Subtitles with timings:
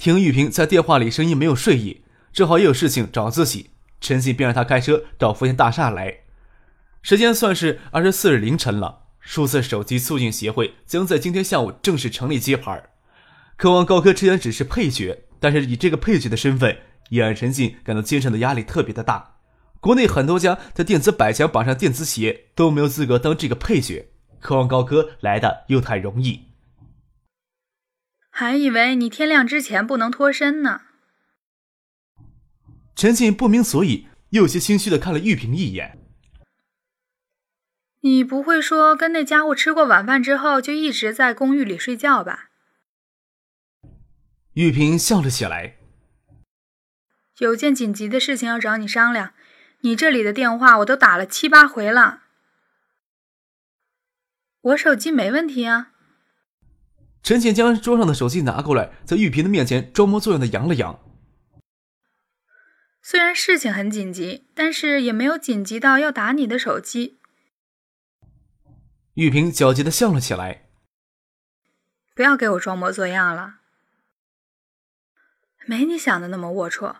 [0.00, 2.00] 听玉萍在电话里声音没有睡意，
[2.32, 3.68] 正好也有事情找自己，
[4.00, 6.20] 陈信便让他开车到福建大厦来。
[7.02, 9.00] 时间算是二十四日凌晨了。
[9.20, 12.82] 数字手机促进协会将在今天下午正式成立揭牌。
[13.58, 16.78] 渴望高科虽然只是配角，但是以这个配角的身份，
[17.10, 19.34] 也让陈信感到精神的压力特别的大。
[19.80, 24.08] 国内很多家在电子百强榜上电子企业都没有资格当这个配角，
[24.40, 26.46] 渴望高科来的又太容易。
[28.40, 30.80] 还以为你天亮之前不能脱身呢。
[32.96, 35.98] 陈静不明所以，有些心虚的看了玉萍一眼。
[38.00, 42.48] 你不会说跟那家伙吃过晚饭之后就一直在公寓里睡觉吧？
[44.54, 45.76] 玉萍笑了起来。
[47.40, 49.34] 有件紧急的事情要找你商量，
[49.80, 52.22] 你这里的电话我都打了七八回了。
[54.62, 55.89] 我手机没问题啊。
[57.22, 60.98] 陈倩将桌上的手机拿过来，在玉萍的面前装模作样的扬了扬。
[63.02, 67.18] 虽然事情很紧急，但是也没有紧急到要打你的手机。
[69.14, 70.66] 玉萍焦急的笑了起来。
[72.14, 73.60] 不要给我装模作样了，
[75.66, 76.96] 没你想的那么龌龊。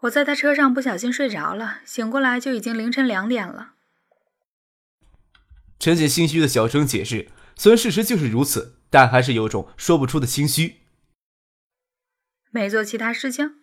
[0.00, 3.72] 我在他车上不小心睡着了，醒过来就已经凌晨两点了。
[5.78, 8.75] 陈姐心虚的小声解释，虽然事实就是如此。
[8.90, 10.82] 但还是有种说不出的心虚。
[12.50, 13.56] 没做其他事情？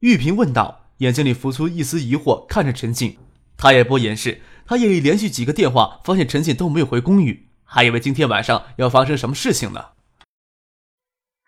[0.00, 3.18] 玉萍问道，眼睛里浮出一丝疑惑，看着陈静。
[3.56, 9.92] 他也不掩饰，他夜里连续几个电话，发现陈静都没有回公寓，还以为今天晚上要发生什么事情呢。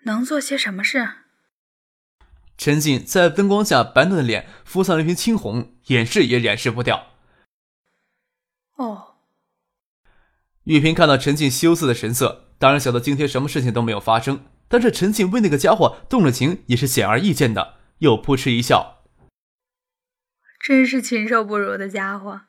[0.04, 1.08] 能做些什么事？
[2.56, 7.08] 陈静在灯光下白嫩的脸浮上了一片青红，掩饰也掩饰不掉。
[8.76, 9.15] 哦。
[10.66, 14.40] 玉萍看到陈静羞涩的神色，当然晓得今天什么事情都没有发生。
[14.66, 17.74] 但是陈静为那个家伙动了情，也是显而易见的。
[17.98, 19.04] 又扑哧一笑，
[20.60, 22.40] 真是禽兽不如的家伙。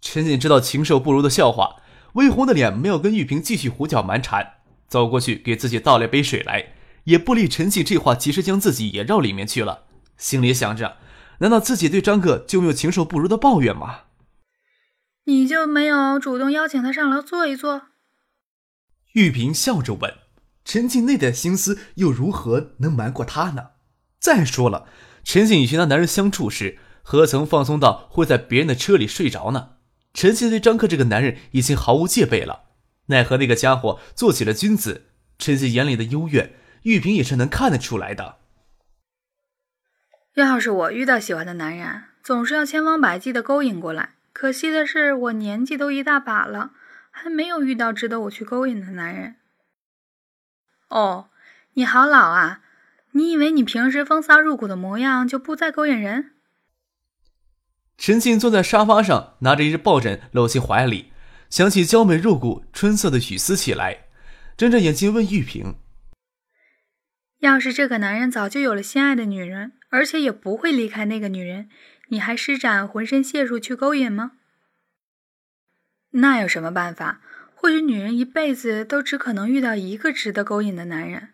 [0.00, 1.76] 陈静知道禽兽不如的笑话，
[2.14, 4.54] 微红的脸没有跟玉萍继续胡搅蛮缠，
[4.88, 6.72] 走过去给自己倒了杯水来，
[7.04, 9.84] 也不理陈静这话，其实将自己也绕里面去了。
[10.16, 10.96] 心里想着，
[11.40, 14.04] 难道自己对张哥就没有禽兽不如的抱怨吗？
[15.28, 17.82] 你就没有主动邀请他上楼坐一坐？
[19.12, 20.14] 玉萍笑着问。
[20.64, 23.72] 陈静那点心思又如何能瞒过他呢？
[24.18, 24.88] 再说了，
[25.22, 29.76] 陈静与其他男人相处时，何曾放松到会在别人的车里睡着呢？
[30.14, 32.64] 陈静对张克这个男人已经毫无戒备了。
[33.08, 38.36] 奈何那个家伙做起了君子，陈静眼里的幽怨，玉萍也是能看得出来的。
[40.36, 44.14] 要是我遇到喜欢的男人，总是要千方百计的勾引过来。
[44.38, 46.70] 可惜的是，我年纪都一大把了，
[47.10, 49.34] 还没有遇到值得我去勾引的男人。
[50.90, 51.30] 哦，
[51.72, 52.60] 你好老啊！
[53.14, 56.34] 你以为你平时风骚入骨的模样就不再勾引人？
[57.96, 61.10] 陈静坐在沙发上，拿着一只抱枕搂进怀里，
[61.50, 64.04] 想起娇美入骨、春色的许思起来，
[64.56, 65.74] 睁着眼睛问玉萍
[67.42, 71.68] ：“要是这个男人早就有了心爱的女人，而且也不会离开那个女人。”
[72.08, 74.32] 你还施展浑身解数去勾引吗？
[76.10, 77.20] 那有什么办法？
[77.54, 81.30] 或许女人一辈子都只可能遇到一个值得勾引的男人。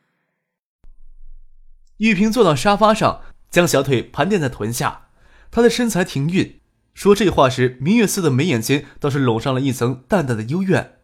[1.98, 5.08] 玉萍坐到沙发上，将小腿盘垫在臀下，
[5.50, 6.60] 她的身材挺匀。
[6.94, 10.98] 说这话时，明月似的眉眼间倒是笼上了一层淡淡的幽怨。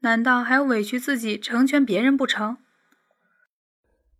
[0.00, 2.58] 难道还要委屈自己成全别人不成？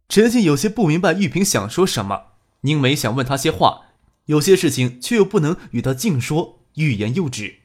[0.09, 3.87] 陈静有些不明白玉萍想说什么，宁梅想问他些话。
[4.27, 7.57] 有些事情却又不能与他尽说，欲言又止。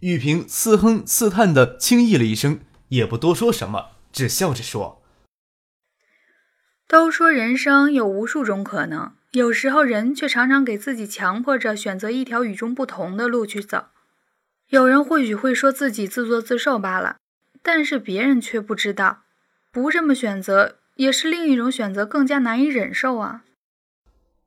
[0.00, 5.02] 玉萍似哼似叹的轻咦了一声，也不多说什么，只笑着说
[6.86, 13.86] ：“都说人生有无数种可能，有时候人却常常给自己强迫着选择一条与众不同的路去走。
[14.68, 17.16] 有人或许会说自己自作自受罢了，
[17.62, 19.22] 但是别人却不知道，
[19.72, 23.44] 不这么选择也是另一种选择，更加难以忍受啊。”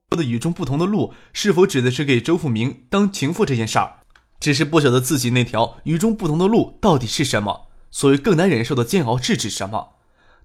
[0.09, 3.98] 说的与众不同的路，是否指的是给周富明当情妇这件事儿？
[4.39, 9.95] 只是不晓得自己那条与众不同的路到底是什么，所谓更难忍受的煎熬是指什么？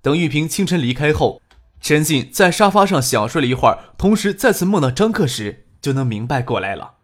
[0.00, 1.40] 等玉萍清晨离开后，
[1.80, 6.94] 陈静在沙发上小睡了一会儿，同时再次梦到张克时，就能明白过来了。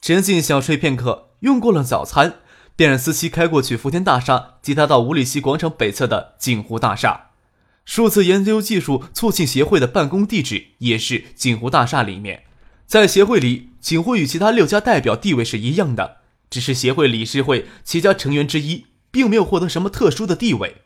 [0.00, 2.36] 陈静小睡片刻，用过了早餐，
[2.74, 7.32] 便让司机开过去福田大厦，接他到五里溪广场北侧的锦湖大厦。
[7.84, 12.44] 数字研究技术促进协会的办公地址也是锦湖大厦里面。
[12.86, 20.76] 在协会里，锦湖与其他六家代表地位是一样的，只是协会理事会七家成员之一，并没有获得什么特殊的地位。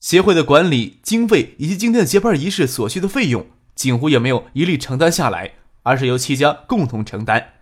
[0.00, 5.52] 协会的管理经费以及今天的接班仪式所需的费用，锦湖也没有一力承担下来，
[5.82, 7.54] 而是由七家共同承担。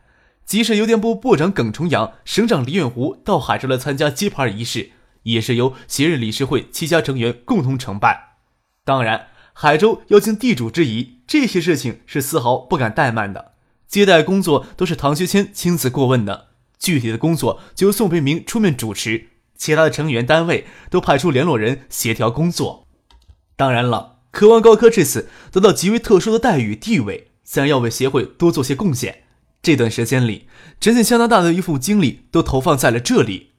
[0.47, 4.91] 即使邮电部部长耿重阳、省长李远湖到海州来参加接盘仪式，
[5.23, 8.37] 也是由协日理事会七家成员共同承办。
[8.85, 13.53] 当然，海州要尽地主之谊，这些事情是丝毫不敢怠慢的。
[13.87, 19.27] 接待工作都是唐学谦亲自过问的，具体的工作就由宋培明出面主持。
[19.57, 22.87] 其他的成员单位都派出联络人协调工作。
[23.57, 29.25] 当然了，渴望高科这次得到极为特殊的待遇地位，自然要为协会多做些贡献。
[29.61, 30.47] 这段时间里，
[30.81, 33.50] 陈信相当大的一副精力都投放在了这里。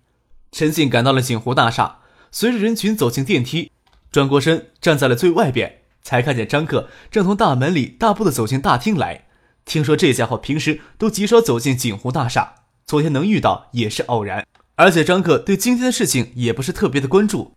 [0.52, 2.00] 陈信赶到了锦湖大厦，
[2.32, 3.72] 随着人群走进电梯，
[4.12, 9.28] 转过身站在了最外边，才看见张克正从大门里大步的走进大厅来。
[9.64, 12.56] 听说这家伙平时都极少走进锦湖大厦，
[12.86, 14.46] 昨天能遇到也是偶然。
[14.76, 17.54] 而且张克对今天的事情也不是特别的关注，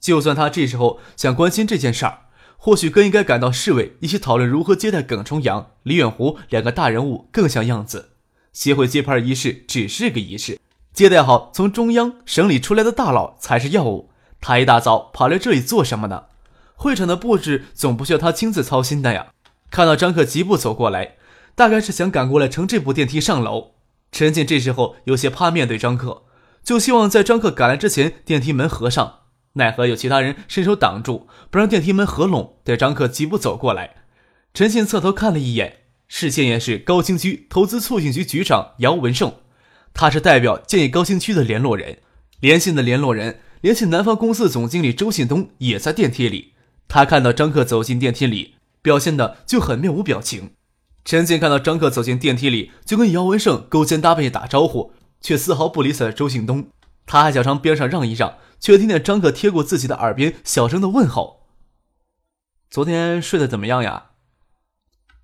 [0.00, 2.20] 就算他这时候想关心这件事儿，
[2.56, 8.12] 或许更应该赶到市委一起讨论如何接待耿重阳、李远湖两个大人物更像样子。
[8.52, 10.58] 协会接盘仪式只是个仪式，
[10.98, 14.10] 接待好从中央、省里出来的大佬才是要务。
[14.40, 16.24] 他一大早跑来这里做什么呢？
[16.74, 19.28] 会场的布置总不需要他亲自操心的呀。
[19.70, 21.14] 看到张克疾步走过来，
[21.54, 23.74] 大概是想赶过来乘这部电梯上楼。
[24.10, 26.24] 陈静这时候有些怕面对张克。
[26.64, 29.20] 就希望在张克赶来之前，电梯门合上。
[29.52, 32.56] 奈何有其他人伸手挡住，不让电梯门合拢。
[32.64, 33.94] 待张克疾步走过来，
[34.52, 39.32] 陈信侧头看了一眼，视线也是高新区投资促进局局长姚文胜，
[39.92, 41.98] 他是代表建议高新区的联络人。
[42.40, 46.54] 联信的联络人联系南方公司总经理周信东也在电梯里。
[46.86, 50.52] 他看到张克走进电梯里，表现的就很面无表情。
[51.04, 54.92] 陈静看到张克走进电梯里，就跟姚文胜勾肩搭背打招呼。
[55.20, 56.68] 却丝毫不理睬周信东，
[57.04, 61.48] 他还想朝边上让一让，却听见张克贴过自己的耳边小声的问候
[62.70, 64.10] ：“昨天睡得怎么样呀？”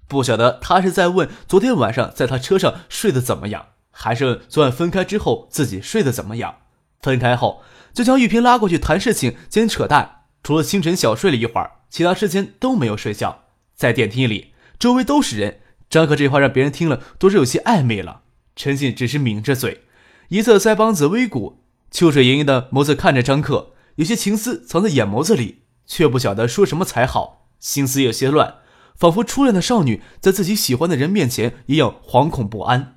[0.08, 6.56] 不晓得他是在问昨天晚上在他车上睡得怎么样，还是昨晚分开之后自己睡得怎么样？
[7.00, 7.62] 分开后
[7.94, 13.44] 就将玉萍拉过去谈事情兼扯淡，除了清晨小睡了一会儿，其他时间都没有睡觉。
[13.74, 18.22] 在电梯里，周围都是人，张克这话让别人听了都是有些暧昧了。
[18.56, 19.82] 陈信只是抿着嘴。
[20.28, 28.54] 一侧腮帮子微鼓，秋水盈盈的眸子看着张克，有些情思藏在眼眸子里，却不晓得说什么才好，心思有些乱，
[28.96, 32.93] 仿佛初恋的少女在自己喜欢的人面前一样惶恐不安。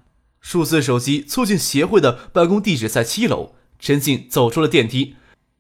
[0.48, 5.18] 数字手机促进协会的办公地址在七楼，陈静走出了电梯，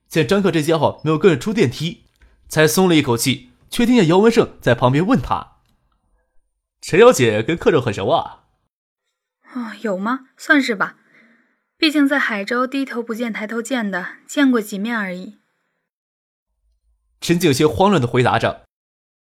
[0.07, 2.05] 见张克这家伙没有跟着出电梯，
[2.47, 5.57] 才松了一口气，却听见姚文胜在旁边问他
[6.79, 8.45] ：“陈小姐跟克州很熟啊
[9.51, 10.29] ？”“啊，有吗？
[10.37, 10.95] 算是吧。”
[11.75, 15.39] 毕竟在海州，低头不见抬头见的，见过几面而已。
[17.19, 18.63] 陈静有些慌乱的回答着。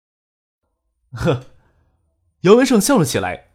[1.12, 1.48] 呵，
[2.44, 3.48] 姚文胜笑了起来。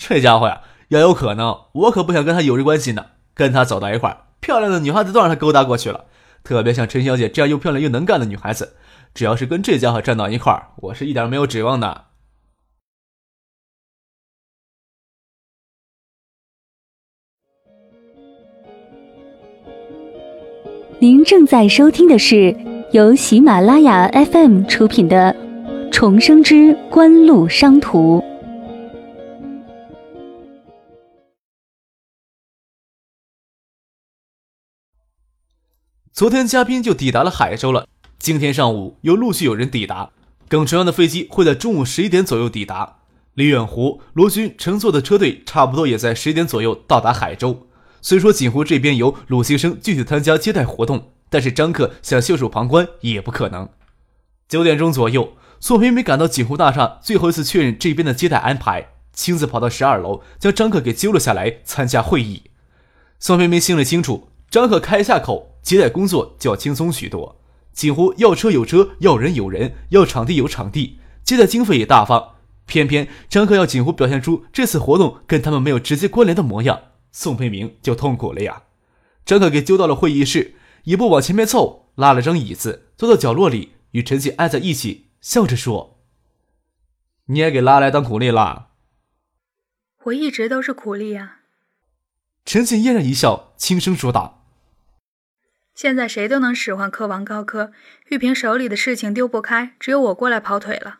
[0.00, 3.06] 这家伙呀，要有可能，我可不想跟他有这关系呢。
[3.34, 6.06] 跟他走到一块儿，漂亮的女孩子都让他勾搭过去了。
[6.42, 8.74] 特别像陈小姐这样又漂亮又能干的女孩子，
[9.14, 12.06] 只要是跟这家伙站到一块儿，我是一点没有指望的。
[20.98, 22.56] 您正在收听的是
[22.90, 25.32] 由喜马拉雅 FM 出品的
[25.92, 28.18] 《重生之官路商途》。
[36.18, 37.86] 昨天嘉宾就抵达了海州了，
[38.18, 40.10] 今天上午又陆续有人抵达。
[40.48, 42.96] 耿纯阳的飞机会在中午十一点左右抵达，
[43.34, 47.68] 李远湖、罗军乘坐的车队差不多也在十点左右到达海州。
[48.02, 53.68] 虽说锦湖这边由鲁先生具体参加接待活动，但是张克想袖手旁观也不可能。
[54.48, 62.42] 九点钟左右，宋培明赶到锦湖大厦，最后一次确认这边的接待安排，亲自跑到十二楼将张克给揪了下来参加会议。
[63.20, 67.40] 宋培明心里清楚，张克开下口，接待工作就要轻松许多。
[67.72, 72.34] 锦湖要车有车，要人有人，要场地有场地，接待经费也大方。
[72.66, 76.80] 偏偏张克要锦湖表现出这次活动跟他们没有直接关联的模样。
[77.12, 78.64] 宋培明就痛苦了呀！
[79.24, 86.00] 张克给揪到了会议室，一步往前面凑，拉了张椅子，坐到角落里，与陈静挨在一起，笑着说
[87.26, 88.68] ：“你也给拉来当苦力了。”
[90.04, 91.40] 我一直都是苦力啊。
[92.44, 94.37] 陈静嫣然一笑，轻声说道
[95.78, 97.70] ：“现在谁都能使唤科王高科，
[98.08, 100.98] 玉萍手里的事情丢不开，只有我过来跑腿了。”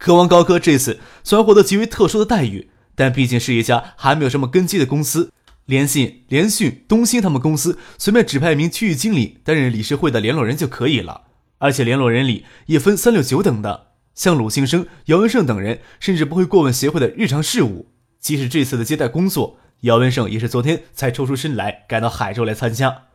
[0.00, 5.30] 科王高科这次虽然获得极为特殊的待遇，但毕竟是一家还没有什么根基的公司。
[5.66, 11.24] 联信、联讯、东兴他们公司随便指派一名区域经理担任理事会的联络人就可以了，
[11.58, 17.92] 而且联络人里也分三六九等的，像鲁兴生、姚文胜等人，甚至不会过问协会的日常事务。
[18.18, 23.08] 即使这次的接待工作，姚文胜也是昨天才抽出身来赶到海州来参加，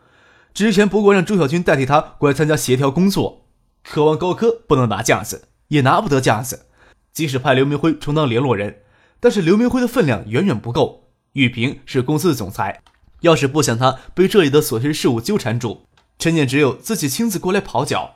[0.57, 3.45] 之前不过让周小军代替他过来参加协调工作。
[3.83, 6.65] 渴望高科不能拿架子，也拿不得架子。
[7.13, 8.79] 即使派刘明辉充当联络人，
[9.19, 11.11] 但是刘明辉的分量远远不够。
[11.33, 12.81] 玉萍是公司的总裁，
[13.21, 15.83] 要是不想他被这里的琐碎事务纠缠住，
[16.17, 18.15] 陈念只有自己亲自过来跑脚。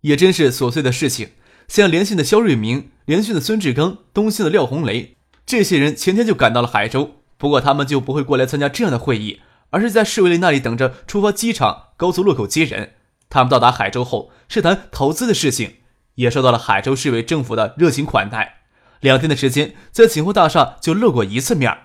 [0.00, 1.28] 也真是琐碎的事情，
[1.68, 5.16] 像联信的肖瑞明、联讯的孙志刚、东兴的廖红雷，
[5.46, 9.40] 这些人前天就赶到了海州，不过他们就不会过来参加这样的会议，
[9.74, 12.94] 而是在市委里那里等着出发机场高速路口接人。
[13.28, 15.78] 他们到达海州后，是谈投资的事情。
[16.14, 18.60] 也受到了海州市委政府的热情款待，
[19.00, 21.76] 两天的时间在锦湖大厦就露过一次面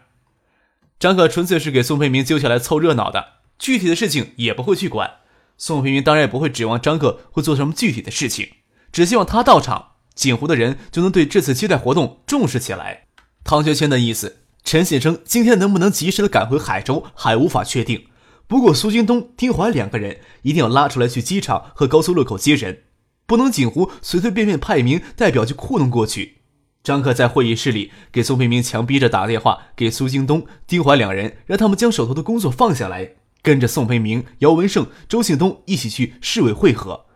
[0.99, 5.15] 张可纯粹是给宋培明揪下来凑热闹的，具体的事情也不会去管。
[5.57, 8.49] 宋培明当然也不会指望张可会做什么具体的事情，
[8.91, 13.07] 只希望他到场，锦湖的人就能对这次接待活动重视起来。
[13.43, 14.38] 唐学谦的意思，
[14.71, 18.05] 陈先生今天能不能及时的赶回海州还无法确定，
[18.45, 22.83] 不过苏京东、丁怀两个人一定要拉出来去机场和高速路口接人。
[23.25, 26.41] 不能仅乎随随便便派一名代表就糊弄过去。
[26.83, 37.07] 张克在会议室里给宋培明强逼着打电话给苏京东、丁怀两人，让他们将手头的工作放下来，跟着宋培明、姚文胜、周庆东一起去市委会合。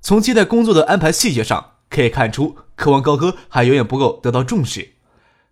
[0.00, 4.92] 从接待工作的安排细节上可以看出，渴望高歌还远远不够得到重视。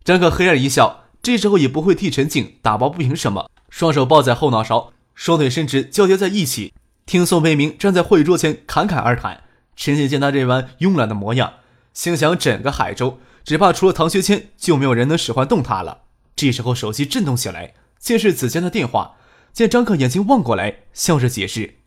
[0.02, 6.72] 张克嘿然一笑，这时候也不会替陈静打抱不平什么，双手抱在后脑勺，双腿伸直交叠在一起，
[7.04, 9.44] 听宋培明站在会议桌前侃侃而谈。
[9.76, 11.54] 陈景见他这般慵懒的模样，
[11.92, 16.02] 心想：整个海州，只怕除了唐学谦，就没有人能使唤动他了。
[16.36, 19.16] 这时候，手机震动起来，竟是子谦的电话。
[19.52, 21.80] 见张克眼睛望过来，笑着解释：“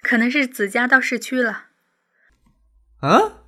[0.00, 1.66] 可能是子家到市区了。”
[3.00, 3.41] 啊！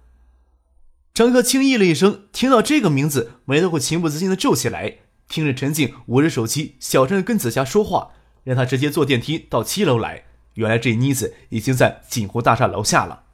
[1.14, 4.96] 张克轻咦了一声，听到这个名字，眉头会情不自禁的皱起来。
[5.28, 8.10] 听着陈静捂着手机，小声跟紫霞说话，
[8.42, 10.24] 让他直接坐电梯到七楼来。
[10.54, 13.26] 原来这妮子已经在锦湖大厦楼下了。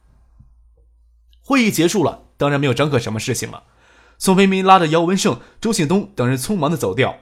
[1.41, 3.63] 会议结束了，当然没有张克什么事情了。
[4.19, 7.17] 宋飞明拉着姚文胜、周信东等人匆忙的走掉。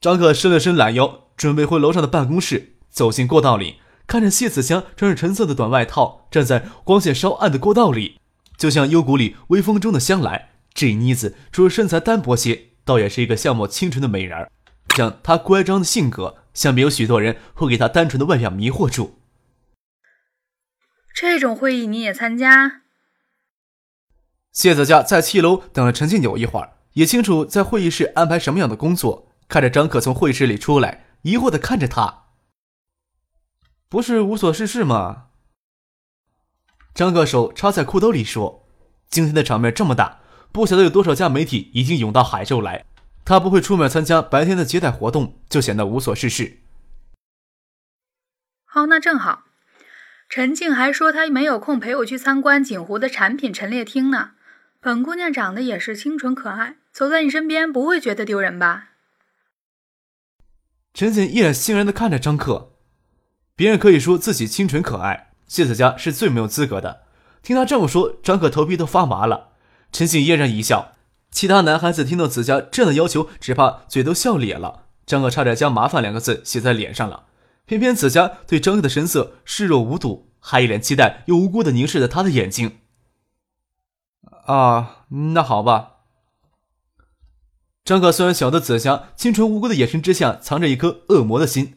[0.00, 2.76] 张克伸了伸懒腰，准备回楼上的办公室。
[2.88, 8.18] 走进过道里，看着谢子香穿着橙色的短外套，站在光线稍暗的过道里，
[8.56, 10.48] 就像幽谷里微风中的香兰。
[10.72, 14.50] 这妮子除了身材单薄些，倒也是一个相貌清纯的美人儿。
[14.96, 16.38] 像她乖张的性格。
[16.54, 19.18] 想必有许多人会给她单纯的外表迷惑住。
[21.12, 22.82] 这种会议你也参加？
[24.52, 29.32] 谢子佳在七楼等了陈庆友一会儿，也清楚在会议室安排什么样的工作。
[29.48, 32.26] 看着张可从会议室里出来，疑惑的看着他，
[33.88, 35.30] 不是无所事事吗？
[36.94, 38.66] 张克手插在裤兜里说
[39.10, 40.20] ：“今天的场面这么大，
[40.52, 42.84] 不晓得有多少家媒体已经涌到海州来。”
[43.26, 46.58] 他不会出面参加白天的接待活动，就显得无所事事。
[48.64, 49.44] 好，那正好。
[50.28, 54.32] 陈静还说他没有空陪我去参观锦湖的产品陈列厅呢。
[54.80, 58.90] 本姑娘长得也是清纯可爱，走在你身边不会觉得丢人吧？
[60.92, 62.72] 陈景一脸欣然的看着张克。
[63.56, 67.02] 别人可以说自己清纯可爱，谢子佳是最没有资格的。
[67.40, 69.50] 听他这么说，张可头皮都发麻了。
[69.92, 70.94] 陈景嫣然一笑。
[71.30, 74.86] 其他男孩子听到子佳这样的要求，只怕嘴都笑咧了。
[75.06, 77.26] 张可差点将“麻烦”两个字写在脸上了。
[77.66, 82.80] 偏偏子佳对张克的神色视若无睹，还一脸期待又无辜的凝视着他的眼睛。
[84.46, 85.92] 啊，那好吧。
[87.84, 91.74] 张可虽然晓得子佳清纯无辜的眼神之下藏着一颗恶魔的心，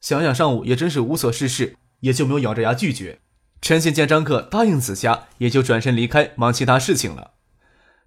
[0.00, 3.20] 想想上午也真是无所事事，也就没有咬着牙拒绝。
[3.60, 7.32] 陈信见张克答应子佳，也就转身离开，忙其他事情了。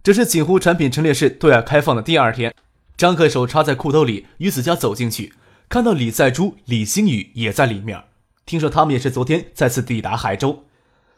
[0.03, 2.53] 这是锦湖产品陈列室对外开放的第二天，
[2.96, 5.34] 张克手插在裤兜里，与子佳走进去，
[5.67, 8.03] 看到李在珠、李星宇也在里面。
[8.46, 10.65] 听说他们也是昨天再次抵达海州。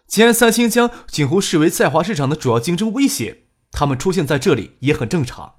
[0.08, 5.56] 既然三星将锦湖视为在华市场的主要竞争威胁，他们出现在这里也很正常。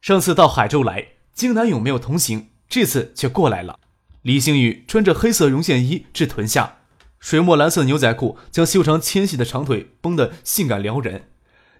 [0.00, 3.78] 上次到海州来，金南勇没有同行，这次却过来了。
[4.22, 6.76] 李星宇穿着黑色绒线衣至臀下，
[7.18, 11.24] 水墨蓝色牛仔裤将修长纤细的长腿绷得性感撩人，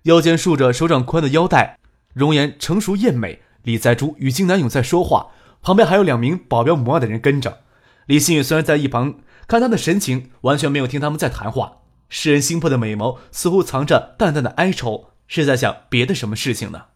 [0.03, 1.79] 腰间束着手掌宽的腰带，
[2.13, 3.43] 容颜成熟艳美。
[3.63, 5.29] 李在珠与金南勇在说话，
[5.63, 7.61] 旁边还有两名保镖模样的人跟着。
[8.07, 11.77] 李星宇虽然在一旁看他的神情，完全没有听他们在谈话。
[12.09, 16.87] 使人心魄的美眸似乎藏着淡淡的哀愁，是在想别的什么事情呢？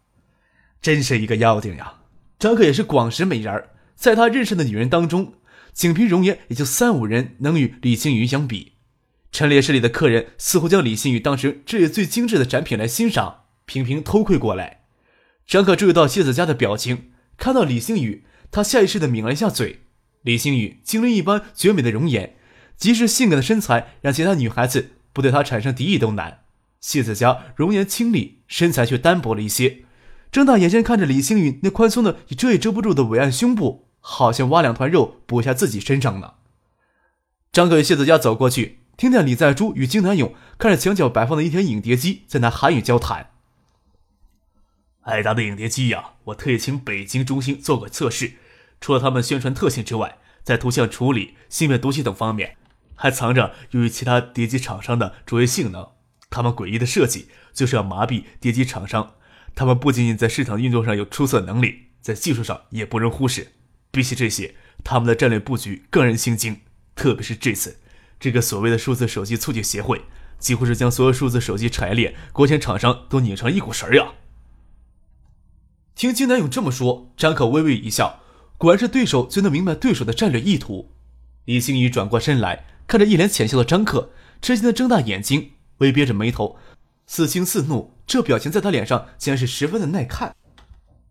[0.83, 1.95] 真是一个妖精呀！
[2.37, 5.35] 张克也是广识美人儿在他认识的女人当中，
[5.73, 8.75] 仅凭容颜也就三五人能与李星宇相比。
[9.33, 14.83] 陈列室里的客人似乎将李星宇当成这里最精致的展品来欣赏，频频偷窥过来。
[15.47, 19.81] 张可注意到谢子佳的表情，看到李星宇，他下意识地抿了一下嘴。
[20.23, 22.37] 李星宇精灵一般绝美的容颜，
[22.77, 24.91] 即使性感的身材，让其他女孩子。
[25.13, 26.41] 不对他产生敌意都难。
[26.79, 29.85] 谢子佳容颜清丽，身材却单薄了一些，
[30.31, 36.35] 睁大眼睛看着李星宇那宽松的遮也遮不住的伟岸胸部，好像挖两团肉补一下自己身上呢。
[37.51, 43.31] 张可与谢子佳走过去，听见李在珠与金南勇看着墙角摆放的一台影碟机，在那韩语交谈。
[45.01, 48.35] 艾达的影碟机呀，我特意请北京中心做过测试，
[48.81, 52.57] 除了他们宣传特性之外，在图像处理、芯片读取等方面。
[52.95, 55.89] 还藏着优于其他碟机厂商的卓越性能。
[56.31, 59.15] 他们诡异的设计就是要麻痹碟机厂商。
[59.57, 63.53] 他们不仅仅在市场运作上有出色能力，在技术上也不容忽视。
[63.91, 66.61] 比起这些，他们的战略布局更人心惊。
[66.95, 67.79] 特别是这次，
[68.19, 70.03] 这个所谓的数字手机促进协会，
[70.39, 74.13] 几乎是将所有数字手机产业链国产厂商都拧成一股绳呀。
[75.95, 78.21] 听金南勇这么说，张可微微一笑，
[78.59, 80.93] 果然是对手最能明白对手的战略意图。
[81.45, 82.65] 李星宇转过身来。
[82.89, 86.57] 看着一脸浅笑的张克，吃惊的睁大眼睛，微憋着眉头，
[87.05, 87.93] 似惊似怒。
[88.07, 90.37] 这表情在他脸上竟然是十分的耐看。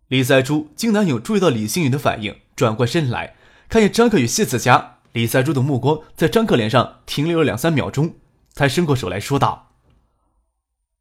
[0.08, 3.36] 李在珠、金南勇注意到李星宇的反应，转过身来，
[3.68, 5.00] 看见张克与谢子佳。
[5.14, 8.16] 李在珠的目光在张克脸上停留了两三秒钟，
[8.52, 9.72] 才伸过手来说道：“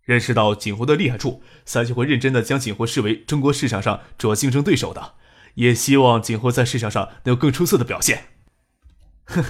[0.03, 5.15] 认识到锦湖的厉害处，三星会认真的将锦湖视为中国市场上主要竞争对手的，
[5.55, 8.27] 也希望锦湖在市场上能有更出色的表现。”
[9.27, 9.45] 哼。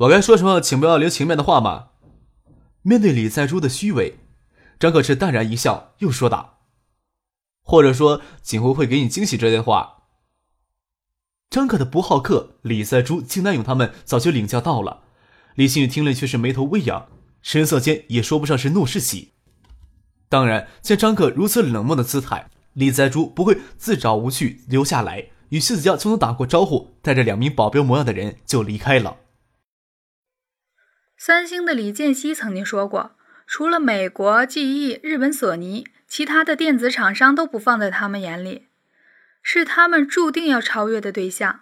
[0.00, 1.86] 我该说什么请不要留情面的话吗？
[2.82, 4.18] 面对李在珠的虚伪，
[4.78, 6.58] 张可是淡然一笑，又说道
[7.64, 9.94] ：“或者说锦湖会给你惊喜这些话。”
[11.50, 15.04] 张可的不好客，李在珠、金南勇他们早就领教到了。
[15.54, 17.08] 李新宇听了却是眉头微扬，
[17.40, 19.32] 神色间也说不上是怒是喜。
[20.28, 29.18] 当然，见张可如此冷漠的姿态，李在珠不会自找无趣留下来，与谢子佳匆匆打过招呼，带着两名保镖模样的人就离开了。
[31.16, 33.12] 三星的李健熙曾经说过
[33.46, 38.65] ：“除了美国 GE、日本索尼，其他的电子厂商都不放在他们眼里，
[39.48, 41.60] 是他们注定要超越的对象。”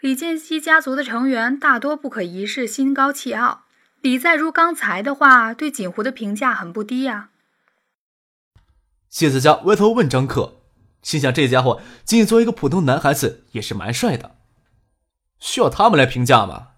[0.00, 3.64] 李建熙家族的成员大多不可一世、心高气傲。
[4.00, 7.28] 李在如刚才的话对锦湖的评价很不低呀。
[9.10, 10.62] 谢子佳歪头问张克，
[11.02, 14.36] 心想这家伙仅仅作为一个普通男孩子也是蛮帅的，
[15.38, 16.68] 需要他们来评价吗？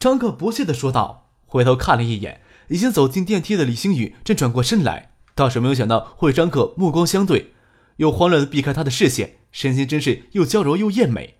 [0.00, 7.54] 张克不屑地说道，回头看了一眼已经走进电梯的李星宇，正转过身来，倒是没有想到会张克目光相对，
[8.00, 11.36] 又慌乱地避开他的视线，神情真是又娇柔又艳美。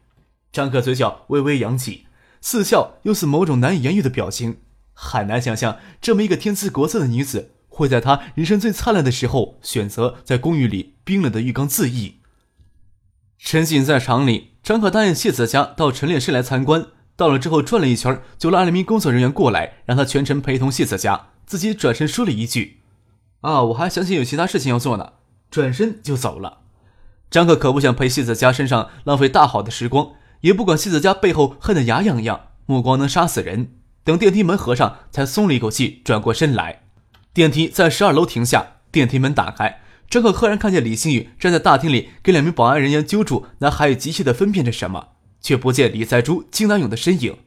[0.53, 2.07] 张克嘴角微微扬起，
[2.43, 4.59] 似笑又似某种难以言喻的表情，
[4.93, 12.21] 很难想象这么一个天姿国色的女子，会在她人生最灿烂的时候，选择在公寓里冰冷的浴缸自缢。
[13.39, 16.89] 沉浸在厂里，张克答应谢子佳到陈列室来参观。
[17.17, 21.29] 到了之后转了一圈，就拉了名工作人员过来，让他全程陪同谢子佳。
[21.47, 22.83] 自己转身说了一句
[23.41, 25.15] ：“啊，我还想起有其他事情要做呢。”
[25.51, 26.59] 转身就走了。
[27.31, 33.73] 张克可不想陪谢子佳身上浪费大好的时光，也不管谢子佳背后恨得牙痒痒，目光能杀死人。
[34.03, 36.83] 等电梯门合上，才松了一口气，转过身来。
[37.33, 45.09] 电梯在十二楼停下，电梯门打开，张克赫然看见李星宇站在大厅里，给两名保安人员揪住，那还有急切的分辨着什么。
[45.43, 47.39] 却不见李在珠、金南勇的身影。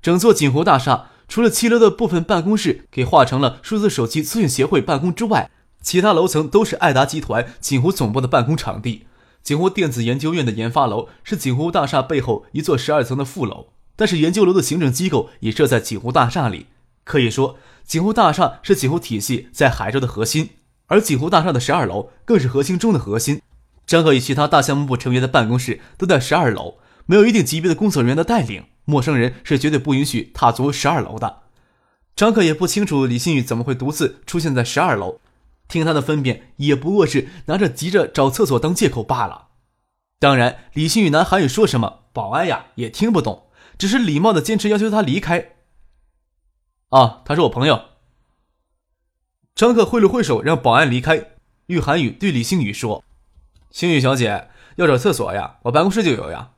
[0.00, 9.06] 整座锦湖大厦，除了七楼的部分办公室给划成了数字手机咨询协会办公之外，其他楼层都是爱达集团锦湖总部的办公场地。
[9.42, 16.66] 锦湖电子研究院的研发楼是锦湖大厦背后一座十二层的副楼，但是研究楼的行政机构也设在锦湖大厦里。
[17.04, 20.50] 可以说，锦湖大厦是锦湖体系在海州的核心，
[20.88, 23.40] 而锦湖大厦的十二楼更是核心中的核心。
[23.86, 26.78] 张可与其他大项目部成员的办公室都在十二楼。
[27.06, 31.38] 没有一定级别的工作人员的带领，陌生人是绝对不允许踏足十二楼的。
[32.14, 35.18] 张可也不清楚李新宇怎么会独自出现在十二楼，
[35.68, 39.48] 听他的分辨，也不过是拿着急着找厕所当借口罢了。
[40.18, 45.52] 当然，李新宇拿韩语说什么，保安呀也听不懂，只是礼貌的坚持要求他离开。
[46.88, 47.82] 啊，他是我朋友。
[49.54, 51.32] 张克挥了挥手让保安离开。
[51.66, 53.04] 玉涵宇对李星宇说
[53.70, 56.52] ：“星宇小姐要找厕所呀，我办公室就有呀。”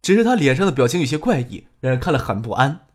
[0.00, 2.86] 只是他脸上的表情有些怪异，让人看了很不安。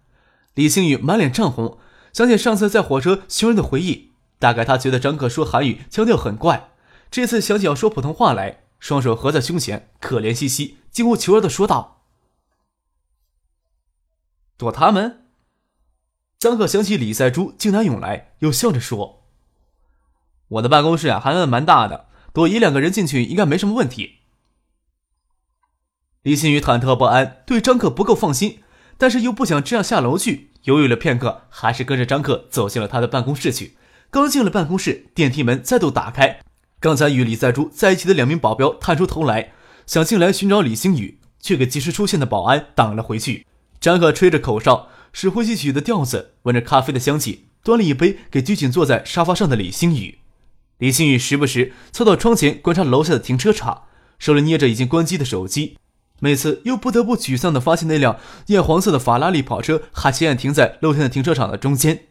[0.55, 1.77] 李星宇满脸涨红，
[2.11, 4.08] 想起上次在火车熊人的回忆，
[4.39, 6.71] 大概他觉得张克说韩语腔调很怪，
[7.11, 12.05] 这次想起要说普通话来，双手合在胸前，可怜兮兮，近乎求饶的说道
[14.57, 15.25] ：“躲他们。”
[16.39, 19.27] 张克想起李赛珠竟然涌来，又笑着说。
[20.47, 24.19] 我的办公室啊，还蛮大的，躲一两个人进去应该没什么问题。
[26.21, 28.63] 李新宇忐忑不安，对张克不够放心，
[28.97, 33.77] 但是又不想这样下楼去，犹豫了片刻，还是跟着张克走进了他的办公室去。
[34.11, 36.39] 刚进了办公室，电梯门再度打开，
[36.79, 39.51] 刚才与李在珠在一起的两名保镖探出头来，
[39.85, 43.45] 想进来寻找李星宇，却给及时出现的保安挡了回去。
[43.79, 50.17] 张克吹着口哨，使挥戏曲的调子，闻着咖啡的香气，端了一杯给拘谨坐在沙发上的李星宇。
[50.79, 53.83] 李星宇时不时凑到窗前观察楼下的停车场，
[54.17, 55.77] 手里捏着已经关机的手机，
[56.19, 58.17] 每次又不得不沮丧地发现那辆
[58.47, 62.05] 艳黄色的法拉利跑车还斜停在露天的停车场的中间。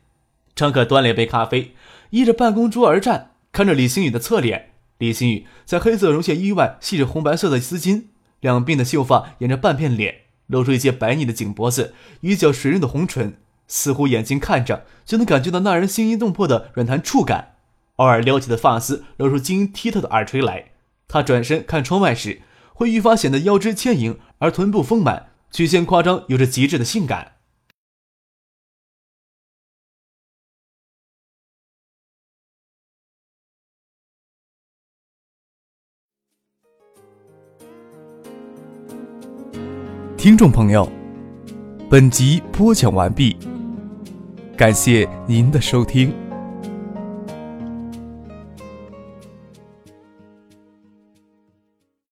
[0.58, 1.76] 张可端了一杯咖啡，
[2.10, 4.70] 依着办公桌而站，看着李星宇的侧脸。
[4.98, 8.06] 李星宇在黑色绒线衣外系着红白色的丝巾，
[8.40, 13.36] 两鬓的秀发沿着半片脸，露出一些白腻的颈脖子，一角水润的红唇，
[13.68, 17.54] 似乎眼睛看着就能感觉到那人心惊动魄的软弹触感。
[17.94, 20.72] 偶尔撩起的发丝露出晶莹剔透的耳垂来，
[21.06, 22.42] 他转身看窗外时，
[22.74, 27.34] 会愈发显得腰肢纤盈，而臀部丰满，曲线夸张，有着极致的性感。
[40.28, 40.86] 听众朋友，
[41.88, 43.34] 本集播讲完毕，
[44.58, 46.12] 感谢您的收听。